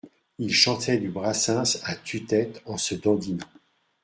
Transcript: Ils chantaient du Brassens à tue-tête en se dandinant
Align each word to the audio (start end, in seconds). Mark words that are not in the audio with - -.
Ils 0.39 0.51
chantaient 0.51 0.97
du 0.97 1.11
Brassens 1.11 1.77
à 1.83 1.93
tue-tête 1.95 2.63
en 2.65 2.75
se 2.75 2.95
dandinant 2.95 3.45